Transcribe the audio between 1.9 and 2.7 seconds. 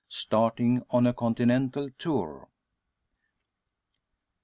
TOUR.